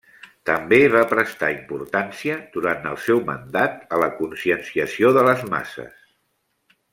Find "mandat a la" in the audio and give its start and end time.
3.29-4.09